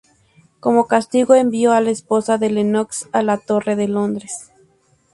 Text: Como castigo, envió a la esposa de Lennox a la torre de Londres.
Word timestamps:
Como 0.59 0.87
castigo, 0.87 1.35
envió 1.35 1.73
a 1.73 1.79
la 1.79 1.91
esposa 1.91 2.39
de 2.39 2.49
Lennox 2.49 3.07
a 3.11 3.21
la 3.21 3.37
torre 3.37 3.75
de 3.75 3.87
Londres. 3.87 4.49